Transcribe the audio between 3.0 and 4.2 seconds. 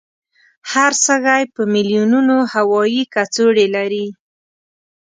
کڅوړې لري.